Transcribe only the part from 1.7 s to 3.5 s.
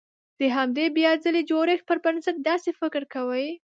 پر بنسټ داسې فکر کوي.